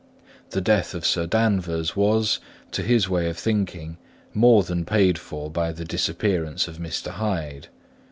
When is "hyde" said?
7.11-7.67